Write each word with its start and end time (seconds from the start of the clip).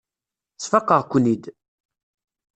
Sfaqeɣ-ken-id. 0.63 1.43